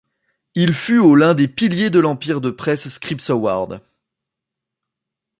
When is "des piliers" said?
1.35-1.91